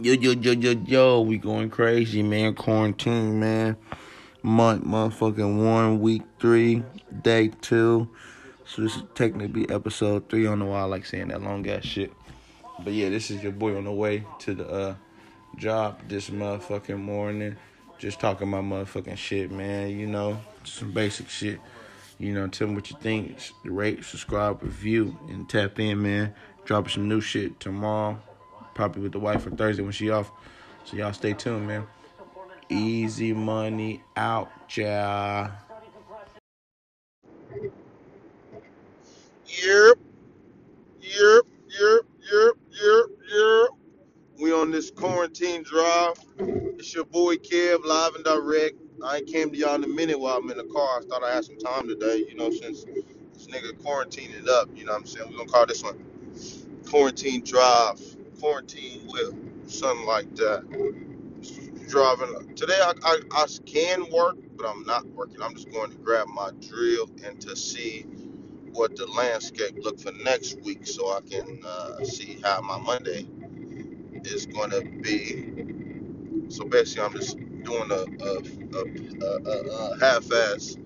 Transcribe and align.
Yo, 0.00 0.14
yo, 0.14 0.30
yo, 0.30 0.52
yo, 0.52 0.70
yo, 0.86 1.20
we 1.20 1.36
going 1.36 1.68
crazy, 1.68 2.22
man. 2.22 2.54
Quarantine, 2.54 3.38
man. 3.38 3.76
Month, 4.42 4.84
motherfucking 4.84 5.62
one, 5.62 6.00
week 6.00 6.22
three, 6.40 6.82
day 7.20 7.48
two. 7.60 8.08
So 8.64 8.80
this 8.80 8.96
is 8.96 9.02
technically 9.14 9.68
episode 9.68 10.30
three. 10.30 10.46
I 10.46 10.50
don't 10.50 10.60
know 10.60 10.66
why 10.66 10.80
I 10.80 10.84
like 10.84 11.04
saying 11.04 11.28
that 11.28 11.42
long 11.42 11.68
ass 11.68 11.84
shit. 11.84 12.10
But 12.82 12.94
yeah, 12.94 13.10
this 13.10 13.30
is 13.30 13.42
your 13.42 13.52
boy 13.52 13.76
on 13.76 13.84
the 13.84 13.92
way 13.92 14.24
to 14.38 14.54
the 14.54 14.66
uh, 14.66 14.94
job 15.58 16.00
this 16.08 16.30
motherfucking 16.30 16.98
morning. 16.98 17.56
Just 17.98 18.18
talking 18.18 18.48
my 18.48 18.62
motherfucking 18.62 19.18
shit, 19.18 19.50
man. 19.50 19.90
You 19.90 20.06
know, 20.06 20.40
some 20.64 20.92
basic 20.92 21.28
shit. 21.28 21.60
You 22.18 22.32
know, 22.32 22.48
tell 22.48 22.68
me 22.68 22.76
what 22.76 22.88
you 22.88 22.96
think. 22.98 23.36
Rate, 23.62 24.04
subscribe, 24.04 24.62
review, 24.62 25.18
and 25.28 25.46
tap 25.50 25.78
in, 25.78 26.00
man. 26.00 26.32
Dropping 26.64 26.92
some 26.92 27.08
new 27.10 27.20
shit 27.20 27.60
tomorrow. 27.60 28.18
Probably 28.74 29.02
with 29.02 29.12
the 29.12 29.20
wife 29.20 29.42
for 29.42 29.50
Thursday 29.50 29.82
when 29.82 29.92
she 29.92 30.10
off. 30.10 30.32
So 30.84 30.96
y'all 30.96 31.12
stay 31.12 31.32
tuned, 31.34 31.66
man. 31.66 31.86
Easy 32.68 33.32
money 33.32 34.02
out, 34.16 34.50
y'all. 34.76 35.50
Yep, 39.46 39.98
yep, 41.00 41.44
yep, 41.68 42.02
yep, 42.32 42.54
yep, 42.70 43.06
yep. 43.34 43.68
We 44.40 44.52
on 44.52 44.70
this 44.70 44.90
quarantine 44.90 45.62
drive. 45.62 46.14
It's 46.38 46.94
your 46.94 47.04
boy 47.04 47.36
Kev, 47.36 47.84
live 47.84 48.14
and 48.16 48.24
direct. 48.24 48.76
I 49.04 49.18
ain't 49.18 49.26
came 49.28 49.50
to 49.50 49.56
y'all 49.56 49.74
in 49.76 49.84
a 49.84 49.88
minute 49.88 50.18
while 50.18 50.38
I'm 50.38 50.50
in 50.50 50.56
the 50.56 50.64
car. 50.64 51.00
I 51.00 51.02
thought 51.08 51.22
I 51.24 51.34
had 51.34 51.44
some 51.44 51.58
time 51.58 51.88
today, 51.88 52.24
you 52.28 52.36
know, 52.36 52.50
since 52.50 52.84
this 52.84 53.46
nigga 53.48 53.80
quarantined 53.82 54.34
it 54.34 54.48
up, 54.48 54.68
you 54.74 54.84
know 54.84 54.92
what 54.92 55.02
I'm 55.02 55.06
saying? 55.06 55.30
We're 55.30 55.38
gonna 55.38 55.50
call 55.50 55.66
this 55.66 55.82
one 55.82 56.04
quarantine 56.88 57.42
drive, 57.44 58.00
quarantine 58.42 59.06
whip, 59.06 59.34
something 59.68 60.04
like 60.04 60.34
that. 60.34 60.64
Driving 61.88 62.56
today, 62.56 62.78
I, 62.80 62.92
I, 63.04 63.20
I 63.32 63.46
can 63.66 64.10
work, 64.10 64.36
but 64.56 64.66
I'm 64.68 64.82
not 64.84 65.06
working. 65.06 65.40
I'm 65.40 65.54
just 65.54 65.70
going 65.70 65.92
to 65.92 65.96
grab 65.98 66.26
my 66.26 66.50
drill 66.60 67.08
and 67.24 67.40
to 67.42 67.54
see 67.54 68.04
what 68.72 68.96
the 68.96 69.06
landscape 69.06 69.76
look 69.82 70.00
for 70.00 70.10
next 70.24 70.60
week, 70.62 70.86
so 70.86 71.16
I 71.16 71.20
can 71.20 71.60
uh, 71.64 72.04
see 72.04 72.40
how 72.42 72.60
my 72.62 72.78
Monday 72.80 73.28
is 74.24 74.46
going 74.46 74.70
to 74.70 74.82
be. 74.82 75.66
So 76.48 76.64
basically, 76.64 77.04
I'm 77.04 77.12
just 77.14 77.38
doing 77.38 77.90
a, 77.92 78.04
a, 78.24 79.50
a, 79.50 79.94
a 79.94 80.00
half-ass, 80.00 80.76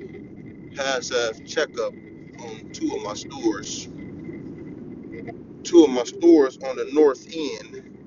half-ass 0.76 1.40
checkup 1.46 1.94
on 2.40 2.70
two 2.72 2.94
of 2.94 3.02
my 3.02 3.14
stores, 3.14 3.88
two 5.66 5.82
of 5.84 5.90
my 5.90 6.04
stores 6.04 6.58
on 6.58 6.76
the 6.76 6.88
north 6.92 7.26
end. 7.34 7.98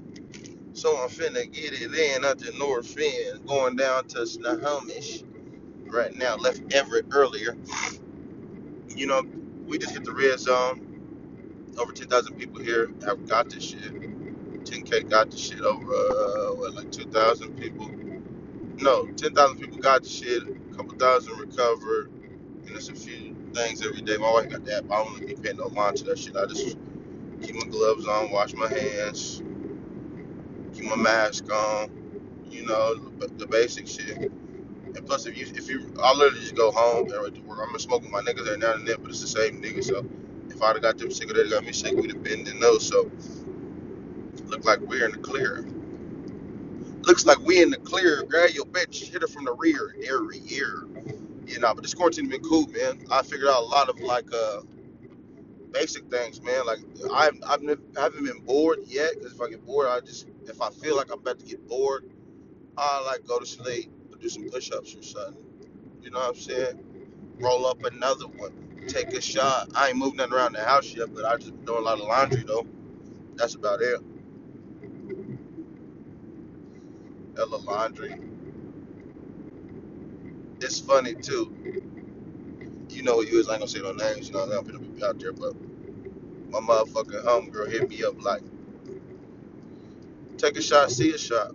So 0.73 0.95
I'm 0.97 1.09
finna 1.09 1.51
get 1.51 1.73
it 1.73 1.93
in 1.93 2.23
at 2.23 2.39
the 2.39 2.53
north 2.57 2.97
end, 2.97 3.45
going 3.45 3.75
down 3.75 4.07
to 4.09 4.25
Snohomish 4.25 5.23
right 5.87 6.15
now. 6.15 6.37
Left 6.37 6.61
Everett 6.73 7.07
earlier. 7.11 7.57
You 8.87 9.07
know, 9.07 9.23
we 9.67 9.77
just 9.77 9.91
hit 9.91 10.05
the 10.05 10.13
red 10.13 10.39
zone. 10.39 10.85
Over 11.77 11.91
10,000 11.91 12.35
people 12.35 12.61
here 12.61 12.91
have 13.05 13.27
got 13.27 13.49
this 13.49 13.63
shit. 13.63 13.93
10K 14.63 15.09
got 15.09 15.31
the 15.31 15.37
shit 15.37 15.61
over, 15.61 15.93
uh, 15.93 16.55
what, 16.55 16.75
like 16.75 16.91
2,000 16.91 17.57
people? 17.57 17.89
No, 18.77 19.05
10,000 19.07 19.57
people 19.57 19.77
got 19.79 20.03
the 20.03 20.09
shit. 20.09 20.43
A 20.43 20.75
couple 20.75 20.97
thousand 20.97 21.37
recovered. 21.37 22.09
And 22.09 22.67
there's 22.69 22.89
a 22.89 22.95
few 22.95 23.35
things 23.53 23.85
every 23.85 24.01
day. 24.01 24.17
My 24.17 24.31
wife 24.31 24.49
got 24.49 24.63
that, 24.65 24.85
I 24.89 25.03
don't 25.03 25.19
really 25.19 25.33
be 25.33 25.41
paying 25.41 25.57
no 25.57 25.69
mind 25.69 25.97
to 25.97 26.03
that 26.05 26.19
shit. 26.19 26.37
I 26.37 26.45
just 26.45 26.77
keep 27.41 27.55
my 27.55 27.67
gloves 27.67 28.07
on, 28.07 28.31
wash 28.31 28.53
my 28.53 28.67
hands, 28.67 29.41
keep 30.73 30.85
my 30.85 30.95
mask 30.95 31.51
on, 31.51 31.89
you 32.49 32.65
know, 32.65 32.95
the, 33.19 33.47
basic 33.47 33.87
shit. 33.87 34.17
And 34.17 35.05
plus, 35.05 35.25
if 35.25 35.37
you, 35.37 35.45
if 35.55 35.69
you, 35.69 35.93
I 36.01 36.13
literally 36.13 36.41
just 36.41 36.55
go 36.55 36.71
home 36.71 37.11
and 37.11 37.21
right 37.21 37.33
to 37.33 37.41
work. 37.41 37.59
I'm 37.61 37.67
gonna 37.67 37.79
smoke 37.79 38.01
with 38.01 38.11
my 38.11 38.21
niggas 38.21 38.47
every 38.47 38.57
now 38.57 38.73
and 38.73 38.87
then, 38.87 38.97
but 39.01 39.09
it's 39.09 39.21
the 39.21 39.27
same 39.27 39.61
niggas. 39.61 39.85
So 39.85 40.05
if 40.49 40.61
I'd 40.61 40.75
have 40.75 40.81
got 40.81 40.97
them 40.97 41.11
sick 41.11 41.29
or 41.29 41.33
they 41.33 41.49
got 41.49 41.63
me 41.63 41.73
sick, 41.73 41.95
we'd 41.95 42.11
have 42.11 42.23
been 42.23 42.47
in 42.47 42.59
those. 42.59 42.87
So 42.87 43.11
look 44.45 44.65
like 44.65 44.79
we're 44.81 45.05
in 45.05 45.11
the 45.11 45.17
clear. 45.17 45.65
Looks 47.03 47.25
like 47.25 47.39
we 47.39 47.61
in 47.61 47.69
the 47.69 47.77
clear. 47.77 48.23
Grab 48.23 48.51
your 48.51 48.65
bitch, 48.65 49.09
hit 49.11 49.21
her 49.21 49.27
from 49.27 49.45
the 49.45 49.53
rear, 49.55 49.95
every 50.07 50.39
year. 50.39 50.85
You 51.47 51.59
know, 51.59 51.73
but 51.73 51.81
this 51.83 51.93
quarantine 51.93 52.29
been 52.29 52.41
cool, 52.41 52.67
man. 52.67 53.05
I 53.11 53.23
figured 53.23 53.49
out 53.49 53.63
a 53.63 53.65
lot 53.65 53.89
of 53.89 53.99
like 54.01 54.31
uh 54.33 54.61
basic 55.71 56.09
things, 56.11 56.41
man. 56.41 56.65
Like 56.65 56.79
I've 57.13 57.39
I've 57.47 57.61
never, 57.61 57.81
I 57.97 58.03
haven't 58.03 58.25
been 58.25 58.41
bored 58.45 58.79
yet. 58.85 59.21
Cause 59.21 59.33
if 59.33 59.41
I 59.41 59.49
get 59.49 59.65
bored, 59.65 59.87
I 59.87 60.01
just 60.01 60.27
if 60.47 60.61
I 60.61 60.69
feel 60.71 60.97
like 60.97 61.07
I'm 61.11 61.19
about 61.19 61.39
to 61.39 61.45
get 61.45 61.67
bored, 61.67 62.05
I 62.77 63.03
like 63.05 63.25
go 63.27 63.39
to 63.39 63.45
sleep, 63.45 63.91
or 64.11 64.17
do 64.17 64.29
some 64.29 64.49
push-ups 64.49 64.95
or 64.95 65.03
something. 65.03 65.45
You 66.01 66.11
know 66.11 66.19
what 66.19 66.29
I'm 66.29 66.35
saying? 66.35 66.85
Roll 67.39 67.67
up 67.67 67.83
another 67.85 68.27
one, 68.27 68.85
take 68.87 69.13
a 69.13 69.21
shot. 69.21 69.69
I 69.75 69.89
ain't 69.89 69.97
moved 69.97 70.17
nothing 70.17 70.33
around 70.33 70.53
the 70.53 70.63
house 70.63 70.93
yet, 70.95 71.13
but 71.13 71.25
I 71.25 71.37
just 71.37 71.55
been 71.55 71.65
doing 71.65 71.79
a 71.79 71.85
lot 71.85 71.99
of 71.99 72.07
laundry 72.07 72.43
though. 72.43 72.67
That's 73.35 73.55
about 73.55 73.81
it. 73.81 74.01
Hella 77.37 77.57
laundry. 77.57 78.15
It's 80.61 80.79
funny 80.79 81.15
too. 81.15 81.55
You 82.99 83.05
know 83.05 83.15
who 83.21 83.27
you 83.27 83.39
is. 83.39 83.49
I 83.49 83.53
ain't 83.53 83.61
gonna 83.61 83.71
say 83.71 83.79
no 83.81 83.93
names. 83.93 84.29
You 84.29 84.35
know, 84.35 84.45
what 84.47 84.57
I'm 84.59 84.65
gonna 84.67 84.79
be 84.81 85.05
out 85.05 85.19
there, 85.21 85.33
but 85.33 85.55
my 86.49 86.59
motherfucking 86.59 87.25
homegirl 87.25 87.71
hit 87.71 87.89
me 87.89 88.03
up 88.03 88.21
like, 88.23 88.43
take 90.37 90.57
a 90.57 90.61
shot, 90.61 90.91
see 90.91 91.13
a 91.13 91.17
shot, 91.19 91.53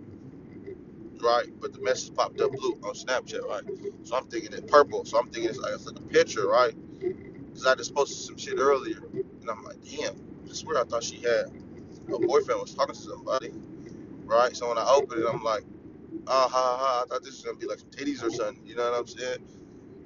right? 1.21 1.47
But 1.61 1.73
the 1.73 1.81
message 1.81 2.15
popped 2.15 2.41
up 2.41 2.51
blue 2.51 2.73
on 2.83 2.95
Snapchat, 2.95 3.43
right? 3.47 3.63
So 4.03 4.17
I'm 4.17 4.27
thinking 4.27 4.53
it 4.53 4.67
purple. 4.67 5.05
So 5.05 5.19
I'm 5.19 5.29
thinking 5.31 5.49
it's 5.51 5.59
like 5.59 5.73
it's 5.73 5.87
like 5.87 5.97
a 5.99 6.03
picture, 6.03 6.47
right? 6.47 6.75
Because 7.39 7.67
I 7.67 7.75
just 7.75 7.95
posted 7.95 8.17
some 8.19 8.37
shit 8.37 8.59
earlier, 8.59 9.01
and 9.13 9.49
I'm 9.49 9.63
like, 9.63 9.77
damn. 9.83 10.15
I 10.49 10.53
swear 10.53 10.79
I 10.79 10.85
thought 10.85 11.03
she 11.03 11.17
had 11.17 11.51
her 12.09 12.19
boyfriend 12.19 12.61
was 12.61 12.73
talking 12.75 12.95
to 12.95 13.01
somebody, 13.01 13.53
right? 14.25 14.55
So 14.55 14.69
when 14.69 14.77
I 14.79 14.85
opened 14.89 15.21
it, 15.23 15.27
I'm 15.31 15.43
like, 15.43 15.65
ah 16.27 16.49
ha. 16.51 16.77
ha. 16.79 17.03
I 17.03 17.07
thought 17.07 17.23
this 17.23 17.33
was 17.35 17.43
gonna 17.43 17.57
be 17.57 17.67
like 17.67 17.79
some 17.79 17.89
titties 17.91 18.23
or 18.23 18.31
something. 18.31 18.65
You 18.65 18.75
know 18.75 18.91
what 18.91 18.99
I'm 19.01 19.07
saying? 19.07 19.39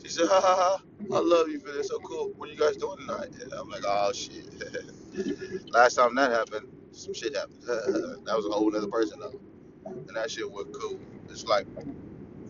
She 0.04 0.10
said, 0.10 0.28
ha 0.30 0.42
ha 0.42 0.56
ha. 0.58 0.89
I 1.14 1.20
love 1.20 1.50
you 1.50 1.60
for 1.60 1.72
this. 1.72 1.88
So 1.88 2.00
cool. 2.00 2.34
What 2.38 2.50
are 2.50 2.52
you 2.52 2.60
guys 2.60 2.78
doing 2.78 2.98
tonight? 3.00 3.30
And 3.42 3.54
I'm 3.54 3.70
like, 3.70 3.84
oh 3.88 4.12
shit. 4.14 4.46
Last 5.72 5.96
time 5.96 6.16
that 6.16 6.32
happened, 6.32 6.68
some 6.92 7.14
shit 7.14 7.36
happened. 7.36 7.62
that 7.66 8.36
was 8.36 8.46
a 8.46 8.52
whole 8.52 8.76
other 8.76 8.88
person 8.88 9.20
though, 9.20 9.40
and 9.86 10.16
that 10.16 10.30
shit 10.30 10.50
was 10.50 10.68
cool. 10.74 11.00
It's 11.30 11.46
like 11.46 11.66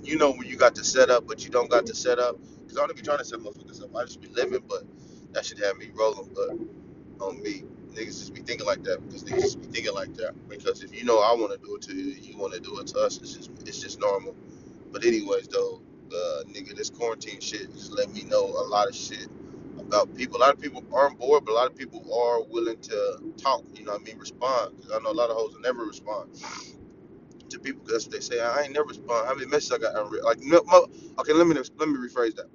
you 0.03 0.18
know 0.18 0.31
when 0.31 0.48
you 0.48 0.58
got 0.58 0.75
to 0.75 0.84
set 0.84 1.09
up, 1.09 1.28
but 1.28 1.44
you 1.46 1.52
don't 1.52 1.69
got 1.69 1.86
to 1.88 1.96
set 1.96 2.19
up. 2.19 2.38
Cause 2.68 2.78
I 2.78 2.86
don't 2.86 2.96
be 2.96 3.02
trying 3.02 3.19
to 3.19 3.25
set 3.25 3.40
motherfuckers 3.40 3.84
up. 3.84 3.96
I 3.96 4.03
just 4.03 4.22
be 4.22 4.28
living, 4.30 4.64
but 4.68 4.84
that 5.34 5.46
should 5.46 5.59
have 5.59 5.78
me 5.78 5.90
rolling. 5.94 6.30
But 6.36 7.25
on 7.25 7.42
me, 7.42 7.64
niggas 7.94 8.19
just 8.19 8.34
be 8.34 8.42
thinking 8.42 8.68
like 8.68 8.84
that 8.84 9.06
because 9.08 9.24
niggas 9.24 9.42
just 9.42 9.62
be 9.62 9.68
thinking 9.68 9.94
like 9.94 10.14
that. 10.16 10.34
Because 10.50 10.84
if 10.84 10.94
you 10.94 11.06
know 11.06 11.19
I 11.19 11.34
want 11.34 11.52
to 11.53 11.66
do 11.66 11.75
it 11.75 11.81
to 11.84 11.96
you, 11.96 12.12
you 12.14 12.38
want 12.38 12.53
to 12.53 12.59
do 12.59 12.80
it 12.80 12.88
to 12.88 13.00
us. 13.00 13.18
It's 13.19 13.34
just 13.34 13.52
it's 13.66 13.80
just 13.80 14.00
normal. 14.00 14.36
But 14.92 15.06
anyways, 15.06 15.48
though, 15.48 15.81
uh, 16.14 16.44
nigga, 16.46 16.75
this 16.78 16.90
quarantine 16.92 17.42
shit 17.42 17.74
just 17.74 17.94
let 17.94 18.12
me 18.14 18.24
know 18.24 18.46
a 18.46 18.66
lot 18.68 18.88
of 18.90 18.96
shit 18.96 19.28
about 19.80 20.16
people. 20.16 20.38
A 20.38 20.42
lot 20.42 20.53
of 20.53 20.62
people 20.62 20.84
aren't 20.94 21.20
bored, 21.20 21.46
but 21.46 21.53
a 21.53 21.56
lot 21.56 21.68
of 21.68 21.75
people 21.78 22.02
are 22.14 22.44
willing 22.44 22.80
to 22.81 23.34
talk. 23.38 23.64
You 23.75 23.86
know 23.86 23.94
what 23.94 24.02
I 24.02 24.06
mean? 24.06 24.19
Respond. 24.19 24.81
'Cause 24.81 24.92
I 24.94 25.00
know 25.03 25.12
a 25.12 25.14
lot 25.19 25.30
of 25.31 25.38
hoes 25.38 25.53
will 25.53 25.62
never 25.62 25.86
respond 25.86 26.42
to 27.50 27.59
people 27.59 27.84
because 27.86 28.08
they 28.08 28.22
say. 28.22 28.40
I 28.42 28.64
ain't 28.64 28.74
never 28.74 28.88
respond. 28.88 29.28
How 29.28 29.36
many 29.36 29.48
messages 29.48 29.74
I 29.74 29.78
got? 29.80 29.96
unread? 29.98 30.24
Like, 30.24 30.40
no, 30.42 30.64
mo- 30.66 30.90
okay, 31.19 31.34
let 31.34 31.48
me 31.48 31.56
let 31.56 31.90
me 31.90 31.98
rephrase 31.98 32.36
that. 32.38 32.50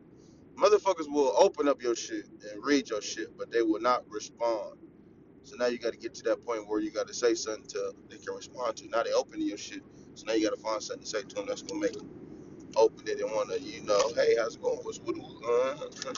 Motherfuckers 0.57 1.11
will 1.11 1.35
open 1.39 1.69
up 1.69 1.83
your 1.83 1.97
shit 1.97 2.27
and 2.53 2.65
read 2.65 2.91
your 2.91 3.03
shit, 3.03 3.37
but 3.39 3.51
they 3.53 3.63
will 3.63 3.81
not 3.81 4.05
respond. 4.11 4.79
So 5.45 5.57
now 5.57 5.67
you 5.67 5.79
got 5.79 5.93
to 5.93 5.99
get 5.99 6.15
to 6.17 6.25
that 6.25 6.45
point 6.47 6.69
where 6.69 6.81
you 6.81 6.91
got 6.93 7.09
to 7.09 7.15
say 7.15 7.35
something 7.35 7.67
to 7.69 7.95
they 8.11 8.19
can 8.19 8.35
respond 8.37 8.77
to. 8.79 8.89
Now 8.89 9.03
they 9.05 9.13
open 9.13 9.41
your 9.47 9.59
shit, 9.59 9.83
so 10.15 10.27
now 10.27 10.35
you 10.35 10.49
got 10.49 10.57
to 10.57 10.63
find 10.63 10.83
something 10.83 11.05
to 11.05 11.09
say 11.11 11.23
to 11.23 11.35
them 11.37 11.47
that's 11.49 11.63
gonna 11.63 11.81
make 11.81 11.95
them 11.95 12.11
open 12.77 13.09
it 13.09 13.21
and 13.21 13.31
want 13.33 13.51
to, 13.53 13.61
you 13.61 13.83
know, 13.83 14.01
hey, 14.17 14.37
how's 14.39 14.57
it 14.57 14.63
going? 14.63 14.79
What's 14.83 14.99
what? 15.01 15.17
Uh, 15.17 16.15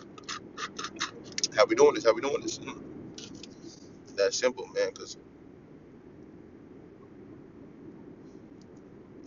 how 1.57 1.67
we 1.67 1.77
doing 1.77 1.95
this? 1.95 2.05
How 2.05 2.15
we 2.15 2.23
doing 2.23 2.43
this? 2.43 2.59
Mm. 2.61 2.83
That 4.17 4.35
simple, 4.35 4.67
man. 4.75 4.93
Cause 4.95 5.19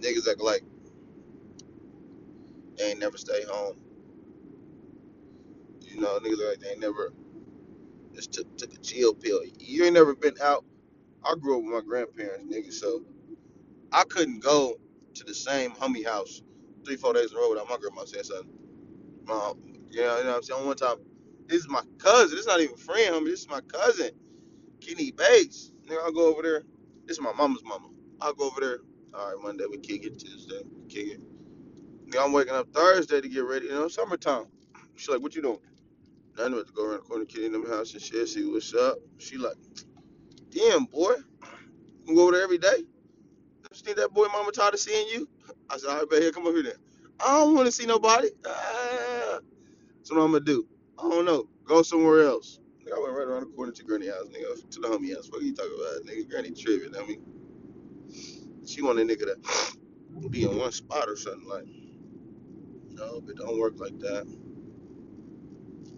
niggas 0.01 0.29
act 0.29 0.41
like 0.41 0.63
they 2.77 2.91
ain't 2.91 2.99
never 2.99 3.17
stay 3.17 3.43
home. 3.49 3.77
You 5.81 6.01
know, 6.01 6.19
niggas 6.19 6.49
like 6.49 6.59
they 6.61 6.71
ain't 6.71 6.81
never 6.81 7.13
just 8.15 8.33
took, 8.33 8.57
took 8.57 8.73
a 8.73 8.77
chill 8.79 9.13
pill. 9.15 9.41
You 9.59 9.85
ain't 9.85 9.95
never 9.95 10.15
been 10.15 10.35
out. 10.43 10.65
I 11.25 11.35
grew 11.35 11.57
up 11.59 11.63
with 11.65 11.73
my 11.73 11.81
grandparents, 11.81 12.45
nigga, 12.53 12.73
so 12.73 13.03
I 13.93 14.05
couldn't 14.05 14.43
go 14.43 14.77
to 15.15 15.25
the 15.25 15.35
same 15.35 15.71
homie 15.71 16.05
house 16.05 16.41
three, 16.85 16.97
four 16.97 17.13
days 17.13 17.31
in 17.31 17.37
a 17.37 17.41
row 17.41 17.51
without 17.51 17.69
my 17.69 17.77
grandma 17.77 18.05
saying 18.05 18.25
something. 18.25 18.51
Mom, 19.25 19.59
you 19.91 20.01
know, 20.01 20.17
you 20.19 20.23
know 20.23 20.29
what 20.31 20.37
I'm 20.37 20.43
saying? 20.43 20.65
One 20.67 20.77
time, 20.77 20.97
this 21.47 21.61
is 21.61 21.69
my 21.69 21.81
cousin. 21.99 22.31
This 22.31 22.41
is 22.41 22.47
not 22.47 22.61
even 22.61 22.77
friend, 22.77 23.15
homie. 23.15 23.25
This 23.27 23.41
is 23.41 23.49
my 23.49 23.61
cousin, 23.61 24.11
Kenny 24.81 25.11
Bates. 25.11 25.71
Nigga, 25.87 26.03
I'll 26.03 26.11
go 26.13 26.31
over 26.31 26.43
there. 26.43 26.63
This 27.05 27.17
is 27.17 27.23
my 27.23 27.33
mama's 27.33 27.63
mama. 27.65 27.89
I'll 28.21 28.33
go 28.33 28.47
over 28.47 28.61
there. 28.61 28.79
All 29.13 29.33
right, 29.33 29.43
Monday 29.43 29.65
we 29.69 29.79
kick 29.79 30.05
it. 30.05 30.19
Tuesday 30.19 30.61
we 30.75 30.87
kick 30.87 31.07
it. 31.13 31.21
Nigga, 32.07 32.25
I'm 32.25 32.33
waking 32.33 32.55
up 32.55 32.69
Thursday 32.73 33.21
to 33.21 33.29
get 33.29 33.45
ready. 33.45 33.67
You 33.67 33.73
know, 33.73 33.87
summertime. 33.89 34.45
She's 34.95 35.09
like, 35.09 35.21
"What 35.21 35.35
you 35.35 35.41
doing?" 35.43 35.59
Nothing 36.37 36.53
but 36.55 36.67
to 36.67 36.73
go 36.73 36.85
around 36.85 36.97
the 36.97 37.09
corner, 37.09 37.25
kid 37.25 37.45
in 37.45 37.53
them 37.53 37.67
house 37.69 37.93
and 37.93 38.01
shit. 38.01 38.27
See 38.29 38.45
what's 38.45 38.73
up. 38.73 38.99
She 39.19 39.37
like, 39.37 39.57
"Damn, 40.49 40.85
boy, 40.85 41.15
you 42.05 42.15
go 42.15 42.23
over 42.23 42.33
there 42.33 42.43
every 42.43 42.59
day." 42.59 42.85
You 43.73 43.81
think 43.81 43.97
that 43.97 44.13
boy 44.13 44.27
mama 44.33 44.51
tired 44.51 44.75
of 44.75 44.79
seeing 44.81 45.07
you? 45.09 45.29
I 45.69 45.77
said, 45.77 45.89
"All 45.89 45.99
right, 45.99 46.09
bet 46.09 46.21
here, 46.21 46.31
come 46.31 46.47
over 46.47 46.55
here 46.55 46.63
then." 46.63 46.73
I 47.19 47.39
don't 47.39 47.55
want 47.55 47.67
to 47.67 47.71
see 47.71 47.85
nobody. 47.85 48.29
Ah, 48.45 49.39
that's 49.97 50.11
what 50.11 50.21
I'm 50.21 50.31
gonna 50.31 50.41
do. 50.41 50.67
I 50.99 51.09
don't 51.09 51.25
know. 51.25 51.49
Go 51.65 51.81
somewhere 51.83 52.23
else. 52.27 52.59
Nigga, 52.83 52.97
I 52.97 53.01
went 53.01 53.15
right 53.15 53.27
around 53.27 53.41
the 53.41 53.55
corner 53.55 53.71
to 53.71 53.83
Granny 53.83 54.07
house, 54.07 54.27
nigga, 54.29 54.69
to 54.71 54.79
the 54.79 54.87
homie 54.87 55.15
house. 55.15 55.29
What 55.31 55.41
are 55.41 55.45
you 55.45 55.55
talking 55.55 55.73
about, 55.79 56.05
nigga? 56.05 56.29
Granny 56.29 56.51
tripping. 56.51 56.95
I 56.95 57.05
mean, 57.05 57.21
she 58.65 58.81
want 58.81 58.99
a 58.99 59.03
nigga 59.03 59.35
to 60.21 60.29
be 60.29 60.43
in 60.43 60.57
one 60.57 60.71
spot 60.71 61.09
or 61.09 61.17
something 61.17 61.47
like. 61.47 61.65
No, 62.91 63.23
it 63.27 63.37
don't 63.37 63.59
work 63.59 63.79
like 63.79 63.99
that. 63.99 64.27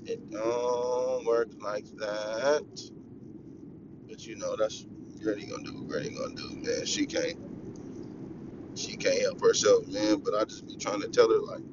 It 0.05 0.31
don't 0.31 1.25
work 1.25 1.49
like 1.61 1.85
that. 1.97 2.91
But 4.07 4.25
you 4.27 4.35
know, 4.37 4.55
that's 4.57 4.85
Granny 5.21 5.45
gonna 5.45 5.63
do 5.63 5.75
what 5.75 5.89
Granny 5.89 6.09
gonna 6.11 6.35
do, 6.35 6.49
man. 6.57 6.85
She 6.85 7.05
can't, 7.05 7.37
she 8.75 8.97
can't 8.97 9.21
help 9.21 9.41
herself, 9.41 9.87
man. 9.87 10.19
But 10.19 10.35
I 10.35 10.45
just 10.45 10.67
be 10.67 10.77
trying 10.77 11.01
to 11.01 11.09
tell 11.09 11.29
her 11.29 11.39
like, 11.39 11.63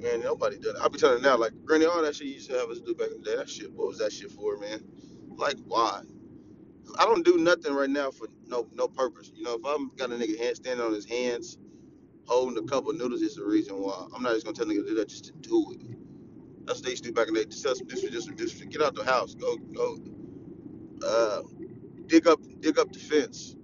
man, 0.00 0.22
nobody 0.22 0.58
done. 0.58 0.76
it. 0.76 0.82
I 0.82 0.88
be 0.88 0.98
telling 0.98 1.22
her 1.22 1.30
now, 1.30 1.38
like, 1.38 1.52
Granny, 1.64 1.86
all 1.86 2.02
that 2.02 2.16
shit 2.16 2.28
you 2.28 2.34
used 2.34 2.50
to 2.50 2.58
have 2.58 2.70
us 2.70 2.80
do 2.80 2.94
back 2.94 3.08
in 3.14 3.22
the 3.22 3.30
day. 3.30 3.36
That 3.36 3.50
shit, 3.50 3.72
what 3.72 3.88
was 3.88 3.98
that 3.98 4.12
shit 4.12 4.32
for, 4.32 4.58
man? 4.58 4.84
Like, 5.36 5.56
why? 5.66 6.02
I 6.98 7.04
don't 7.04 7.24
do 7.24 7.38
nothing 7.38 7.74
right 7.74 7.90
now 7.90 8.10
for 8.10 8.28
no 8.46 8.68
no 8.74 8.88
purpose. 8.88 9.30
You 9.34 9.44
know, 9.44 9.54
if 9.54 9.66
I'm 9.66 9.90
got 9.96 10.10
a 10.12 10.14
nigga 10.14 10.38
hand 10.38 10.56
standing 10.56 10.84
on 10.84 10.94
his 10.94 11.06
hands 11.06 11.58
holding 12.26 12.62
a 12.62 12.66
cup 12.68 12.86
of 12.88 12.96
noodles, 12.96 13.22
it's 13.22 13.36
the 13.36 13.44
reason 13.44 13.76
why. 13.76 14.06
I'm 14.14 14.22
not 14.22 14.34
just 14.34 14.44
gonna 14.46 14.56
tell 14.56 14.66
nigga 14.66 14.84
to 14.84 14.88
do 14.90 14.94
that 14.96 15.08
just 15.08 15.26
to 15.26 15.32
do 15.34 15.72
it. 15.72 15.82
That's 16.66 16.80
what 16.80 16.84
they 16.86 16.90
used 16.92 17.04
to 17.04 17.10
do 17.10 17.14
back 17.14 17.28
in 17.28 17.34
the 17.34 17.40
day. 17.44 17.50
Just 17.50 17.64
tell 17.64 17.74
some 17.76 17.88
just 17.88 18.26
some. 18.58 18.68
Get 18.68 18.82
out 18.82 18.94
the 18.94 19.04
house. 19.04 19.34
Go 19.34 19.56
go. 19.58 19.98
Uh, 21.06 21.42
dig 22.06 22.26
up 22.28 22.40
dig 22.60 22.78
up 22.78 22.92
the 22.92 22.98
fence. 22.98 23.56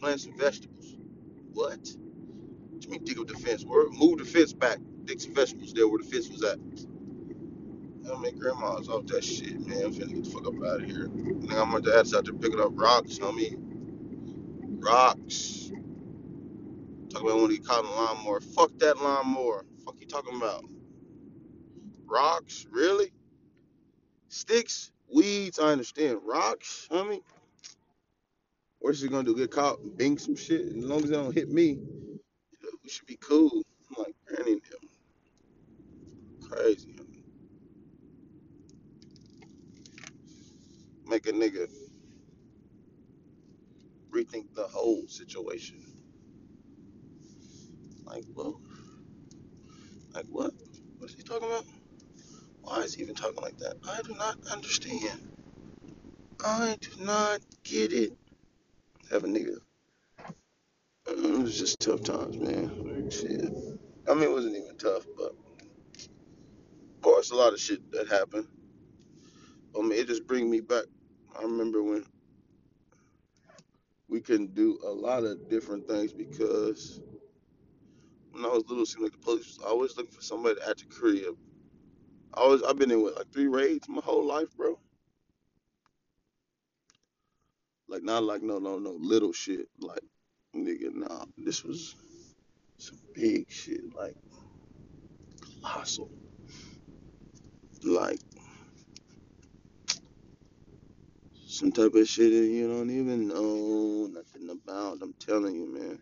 Plant 0.00 0.20
some 0.22 0.36
vegetables. 0.38 0.96
What? 1.52 1.80
What 2.70 2.84
you 2.84 2.90
mean 2.90 3.04
dig 3.04 3.18
up 3.18 3.28
the 3.28 3.34
fence? 3.34 3.64
Where, 3.64 3.88
move 3.90 4.18
the 4.18 4.24
fence 4.24 4.52
back. 4.52 4.78
Some 5.18 5.34
vegetables 5.34 5.72
there 5.72 5.88
where 5.88 5.98
the 5.98 6.08
fence 6.08 6.28
was 6.28 6.42
at. 6.44 6.58
I 8.10 8.18
mean, 8.18 8.38
grandma's 8.38 8.88
off 8.88 9.06
that 9.06 9.24
shit, 9.24 9.60
man. 9.66 9.84
I'm 9.84 9.94
finna 9.94 10.14
get 10.14 10.24
the 10.24 10.30
fuck 10.30 10.46
up 10.46 10.54
out 10.64 10.82
of 10.82 10.86
here. 10.86 11.08
Nigga, 11.08 11.60
I'm 11.60 11.82
the 11.82 11.96
ass 11.96 12.14
out 12.14 12.24
there 12.24 12.34
picking 12.34 12.60
up 12.60 12.70
rocks, 12.72 13.18
homie. 13.18 13.56
Rocks. 14.82 15.70
Talking 17.10 17.28
about 17.28 17.42
when 17.42 17.50
he 17.50 17.58
caught 17.58 17.84
a 17.84 17.88
lawnmower. 17.88 18.40
Fuck 18.40 18.70
that 18.78 18.98
lawnmower. 18.98 19.64
Fuck 19.84 19.96
you 20.00 20.06
talking 20.06 20.36
about? 20.36 20.64
Rocks? 22.06 22.66
Really? 22.70 23.12
Sticks? 24.28 24.92
Weeds? 25.12 25.58
I 25.58 25.72
understand. 25.72 26.20
Rocks? 26.24 26.88
Homie? 26.90 27.22
What's 28.80 29.02
he 29.02 29.08
gonna 29.08 29.24
do? 29.24 29.36
Get 29.36 29.52
caught 29.52 29.80
and 29.80 29.96
bing 29.98 30.18
some 30.18 30.36
shit? 30.36 30.62
As 30.68 30.76
long 30.76 31.04
as 31.04 31.10
they 31.10 31.16
don't 31.16 31.34
hit 31.34 31.50
me, 31.50 31.78
we 32.84 32.90
should 32.90 33.06
be 33.06 33.16
cool. 33.16 33.50
I'm 33.90 34.04
like, 34.04 34.14
granny, 34.26 34.54
them 34.54 34.90
crazy. 36.50 36.96
Make 41.06 41.26
a 41.26 41.32
nigga 41.32 41.68
rethink 44.10 44.54
the 44.54 44.64
whole 44.64 45.04
situation. 45.08 45.82
Like, 48.04 48.24
well, 48.34 48.60
like 50.14 50.26
what? 50.30 50.52
What 50.98 51.10
is 51.10 51.16
he 51.16 51.22
talking 51.22 51.48
about? 51.48 51.64
Why 52.62 52.80
is 52.80 52.94
he 52.94 53.02
even 53.02 53.14
talking 53.14 53.42
like 53.42 53.58
that? 53.58 53.74
I 53.88 54.02
do 54.02 54.14
not 54.14 54.36
understand. 54.52 55.20
I 56.44 56.76
do 56.80 57.04
not 57.04 57.40
get 57.64 57.92
it. 57.92 58.12
Have 59.10 59.24
a 59.24 59.28
nigga. 59.28 59.56
uh, 61.08 61.12
It 61.12 61.38
was 61.40 61.58
just 61.58 61.80
tough 61.80 62.02
times, 62.02 62.38
man. 62.38 63.08
Shit. 63.10 63.52
I 64.08 64.14
mean, 64.14 64.24
it 64.24 64.32
wasn't 64.32 64.56
even 64.56 64.76
tough, 64.78 65.04
but 65.16 65.32
of 66.86 67.00
course, 67.02 67.30
a 67.30 67.36
lot 67.36 67.52
of 67.52 67.60
shit 67.60 67.90
that 67.92 68.08
happened. 68.08 68.48
I 69.78 69.82
mean, 69.82 69.92
it 69.92 70.06
just 70.08 70.26
bring 70.26 70.50
me 70.50 70.60
back. 70.60 70.84
I 71.38 71.42
remember 71.42 71.82
when 71.82 72.04
we 74.08 74.20
couldn't 74.20 74.54
do 74.54 74.78
a 74.84 74.90
lot 74.90 75.24
of 75.24 75.48
different 75.48 75.88
things 75.88 76.12
because 76.12 77.00
when 78.32 78.44
I 78.44 78.48
was 78.48 78.64
little, 78.68 78.82
it 78.84 78.86
seemed 78.88 79.04
like 79.04 79.12
the 79.12 79.18
police 79.18 79.46
was 79.46 79.58
always 79.66 79.96
looking 79.96 80.12
for 80.12 80.22
somebody 80.22 80.60
at 80.68 80.78
the 80.78 80.84
crib. 80.86 81.36
I 82.34 82.46
was, 82.46 82.62
I've 82.62 82.78
been 82.78 82.90
in 82.90 83.02
with 83.02 83.16
like 83.16 83.32
three 83.32 83.48
raids 83.48 83.88
my 83.88 84.02
whole 84.02 84.26
life, 84.26 84.56
bro. 84.56 84.78
Like 87.90 88.04
not 88.04 88.22
like 88.24 88.42
no, 88.42 88.58
no, 88.60 88.78
no 88.78 88.96
little 89.00 89.32
shit. 89.32 89.66
Like 89.80 90.02
nigga, 90.56 90.94
nah, 90.94 91.24
this 91.36 91.64
was 91.64 91.96
some 92.78 93.00
big 93.14 93.50
shit, 93.50 93.80
like 93.98 94.14
colossal. 95.62 96.10
Like 97.84 98.20
some 101.48 101.72
type 101.72 101.94
of 101.94 102.08
shit 102.08 102.32
that 102.32 102.46
you 102.46 102.68
don't 102.68 102.90
even 102.90 103.28
know 103.28 104.08
nothing 104.12 104.50
about. 104.50 104.98
I'm 105.02 105.14
telling 105.20 105.56
you, 105.56 105.72
man. 105.74 105.98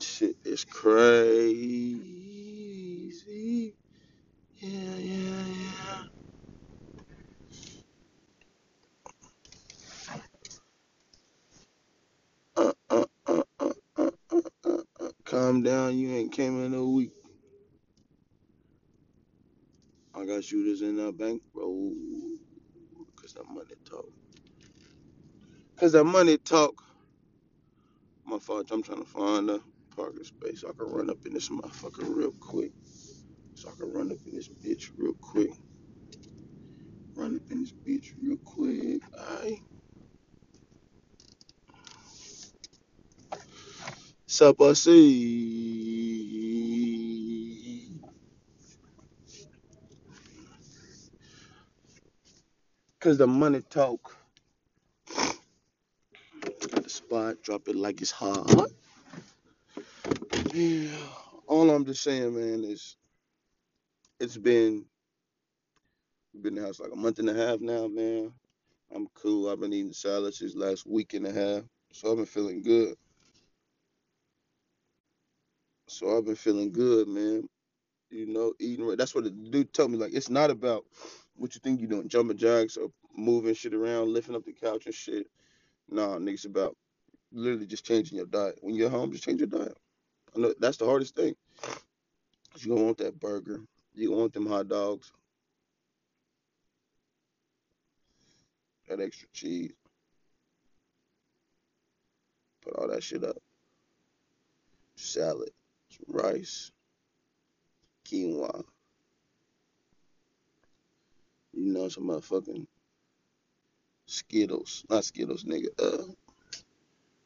Shit 0.00 0.36
is 0.44 0.64
crazy. 0.64 2.02
Yeah, 4.58 4.96
yeah, 4.98 5.46
yeah. 5.46 6.04
Uh, 12.56 12.72
uh, 12.90 13.04
uh, 13.26 13.42
uh, 13.60 13.72
uh, 13.98 14.10
uh, 14.64 14.78
uh, 15.00 15.10
Calm 15.56 15.62
down. 15.62 15.98
You 15.98 16.14
ain't 16.14 16.32
came 16.32 16.62
in 16.66 16.74
a 16.74 16.84
week. 16.84 17.12
I 20.14 20.26
got 20.26 20.44
shooters 20.44 20.82
in 20.82 20.96
that 20.98 21.16
bank, 21.16 21.42
bro. 21.54 21.92
Cause 23.16 23.32
that 23.34 23.46
money 23.48 23.74
talk. 23.88 24.04
Cause 25.76 25.92
that 25.92 26.04
money 26.04 26.36
talk. 26.36 26.82
My 28.26 28.38
fault. 28.38 28.70
I'm 28.70 28.82
trying 28.82 28.98
to 28.98 29.06
find 29.08 29.48
a 29.48 29.60
parking 29.96 30.24
space 30.24 30.60
so 30.60 30.68
I 30.68 30.72
can 30.72 30.92
run 30.92 31.08
up 31.08 31.24
in 31.24 31.32
this 31.32 31.48
motherfucker 31.48 32.14
real 32.14 32.32
quick. 32.32 32.72
So 33.54 33.70
I 33.70 33.80
can 33.80 33.92
run 33.94 34.12
up 34.12 34.18
in 34.26 34.34
this 34.34 34.48
bitch 34.48 34.90
real 34.98 35.14
quick. 35.14 35.50
Run 37.14 37.36
up 37.36 37.50
in 37.50 37.62
this 37.62 37.72
bitch 37.72 38.12
real 38.22 38.36
quick. 38.44 39.02
Alright. 39.18 39.60
Sup, 44.36 44.60
I 44.60 44.74
see. 44.74 45.00
Cause 53.00 53.16
the 53.16 53.26
money 53.26 53.62
talk. 53.70 54.14
The 56.70 56.90
spot. 56.90 57.42
Drop 57.42 57.66
it 57.68 57.76
like 57.76 58.02
it's 58.02 58.10
hot. 58.10 58.70
Yeah. 60.52 60.90
All 61.46 61.70
I'm 61.70 61.86
just 61.86 62.02
saying, 62.02 62.34
man, 62.34 62.62
is 62.64 62.98
it's 64.20 64.36
been 64.36 64.84
been 66.42 66.58
in 66.58 66.62
the 66.62 66.66
house 66.66 66.78
like 66.78 66.92
a 66.92 66.96
month 66.96 67.20
and 67.20 67.30
a 67.30 67.34
half 67.34 67.60
now, 67.60 67.88
man. 67.88 68.34
I'm 68.94 69.08
cool. 69.14 69.48
I've 69.48 69.60
been 69.60 69.72
eating 69.72 69.94
salads 69.94 70.40
this 70.40 70.54
last 70.54 70.86
week 70.86 71.14
and 71.14 71.26
a 71.26 71.32
half. 71.32 71.62
So 71.92 72.10
I've 72.10 72.18
been 72.18 72.26
feeling 72.26 72.62
good. 72.62 72.96
So 75.88 76.16
I've 76.16 76.24
been 76.24 76.34
feeling 76.36 76.72
good, 76.72 77.08
man. 77.08 77.48
You 78.10 78.26
know, 78.26 78.54
eating 78.60 78.86
right. 78.86 78.98
That's 78.98 79.14
what 79.14 79.24
the 79.24 79.30
dude 79.30 79.72
told 79.72 79.90
me. 79.90 79.98
Like, 79.98 80.14
it's 80.14 80.30
not 80.30 80.50
about 80.50 80.84
what 81.34 81.54
you 81.54 81.60
think 81.62 81.80
you're 81.80 81.90
doing, 81.90 82.08
jumping 82.08 82.36
jacks 82.38 82.76
or 82.76 82.90
moving 83.16 83.54
shit 83.54 83.74
around, 83.74 84.12
lifting 84.12 84.34
up 84.34 84.44
the 84.44 84.52
couch 84.52 84.86
and 84.86 84.94
shit. 84.94 85.26
Nah, 85.88 86.16
nigga, 86.18 86.34
it's 86.34 86.44
about 86.44 86.76
literally 87.32 87.66
just 87.66 87.84
changing 87.84 88.16
your 88.16 88.26
diet. 88.26 88.58
When 88.62 88.74
you're 88.74 88.90
home, 88.90 89.12
just 89.12 89.24
change 89.24 89.40
your 89.40 89.48
diet. 89.48 89.76
I 90.34 90.40
know 90.40 90.54
that's 90.58 90.76
the 90.78 90.86
hardest 90.86 91.14
thing. 91.16 91.34
you 92.58 92.68
gonna 92.70 92.84
want 92.84 92.98
that 92.98 93.18
burger. 93.18 93.60
You 93.94 94.12
want 94.12 94.32
them 94.32 94.46
hot 94.46 94.68
dogs, 94.68 95.10
that 98.88 99.00
extra 99.00 99.28
cheese. 99.32 99.72
Put 102.62 102.74
all 102.74 102.88
that 102.88 103.02
shit 103.02 103.24
up. 103.24 103.36
Salad, 104.96 105.50
rice, 106.08 106.70
quinoa. 108.06 108.64
You 111.52 111.72
know, 111.72 111.88
some 111.88 112.04
motherfucking 112.04 112.66
Skittles. 114.06 114.84
Not 114.88 115.04
Skittles, 115.04 115.44
nigga. 115.44 115.68
Uh, 115.78 116.04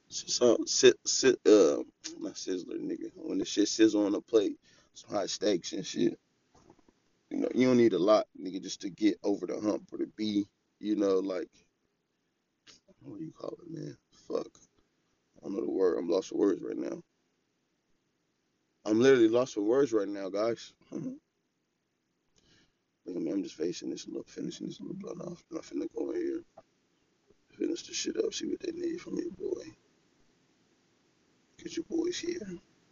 So 0.09 0.59
sit 0.67 0.97
sit 1.07 1.37
uh 1.47 1.83
not 2.19 2.35
sizzler 2.35 2.79
nigga. 2.79 3.11
When 3.15 3.39
the 3.39 3.45
shit 3.45 3.69
sizzle 3.69 4.07
on 4.07 4.13
the 4.13 4.21
plate, 4.21 4.57
some 4.95 5.15
hot 5.15 5.31
steaks 5.31 5.73
and 5.73 5.87
shit. 5.87 6.19
You 7.31 7.39
know, 7.39 7.49
you 7.55 7.69
don't 7.69 7.77
need 7.77 7.93
a 7.93 7.99
lot, 7.99 8.27
nigga, 8.41 8.61
just 8.61 8.81
to 8.81 8.91
get 8.91 9.19
over 9.23 9.47
the 9.47 9.61
hump 9.61 9.89
or 9.93 9.99
to 9.99 10.07
be, 10.17 10.49
you 10.81 10.97
know, 10.97 11.21
like 11.21 11.49
what 13.03 13.19
do 13.19 13.25
you 13.25 13.33
call 13.33 13.57
it, 13.63 13.71
man? 13.71 13.97
Fuck. 14.27 14.49
I 15.39 15.45
don't 15.45 15.55
know 15.55 15.61
the 15.61 15.71
word. 15.71 15.99
I'm 15.99 16.09
lost 16.09 16.31
for 16.31 16.39
words 16.39 16.63
right 16.63 16.77
now. 16.77 17.01
I'm 18.85 19.01
literally 19.01 19.29
lost 19.29 19.55
for 19.55 19.63
words 19.63 19.93
right 19.93 20.09
now, 20.09 20.29
guys. 20.29 20.73
Look 20.93 21.17
at 23.17 23.23
me, 23.23 23.31
I'm 23.31 23.43
just 23.43 23.57
facing 23.57 23.91
this 23.91 24.07
little 24.07 24.25
finishing 24.25 24.67
this 24.67 24.81
little 24.81 24.97
blood 24.97 25.21
off. 25.21 25.45
I'm 25.53 25.59
finna 25.59 25.89
go 25.97 26.11
in 26.11 26.17
here, 26.17 26.43
finish 27.59 27.83
the 27.83 27.95
shit 27.95 28.17
up, 28.17 28.33
see 28.33 28.47
what 28.47 28.61
they 28.61 28.73
need 28.73 29.01
from 29.01 29.17
your 29.17 29.33
boy. 29.33 29.63
Get 31.63 31.77
your 31.77 31.85
boys 31.91 32.19
here. 32.19 32.41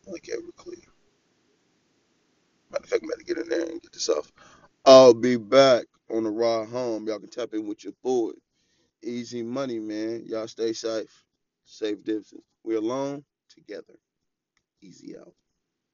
Like 0.06 0.24
Everclear. 0.24 0.84
Matter 2.70 2.84
of 2.84 2.90
fact, 2.90 3.02
I'm 3.02 3.08
about 3.08 3.18
to 3.18 3.24
get 3.24 3.38
in 3.38 3.48
there 3.48 3.62
and 3.62 3.80
get 3.80 3.92
this 3.92 4.08
off. 4.08 4.30
I'll 4.84 5.14
be 5.14 5.36
back 5.36 5.86
on 6.10 6.24
the 6.24 6.30
ride 6.30 6.68
home. 6.68 7.06
Y'all 7.06 7.18
can 7.18 7.30
tap 7.30 7.54
in 7.54 7.66
with 7.66 7.84
your 7.84 7.94
boy. 8.02 8.32
Easy 9.02 9.42
money, 9.42 9.78
man. 9.78 10.24
Y'all 10.26 10.48
stay 10.48 10.72
safe. 10.72 11.24
Safe 11.64 12.02
distance. 12.04 12.42
We're 12.64 12.78
alone 12.78 13.24
together. 13.48 13.94
Easy 14.82 15.16
out. 15.16 15.32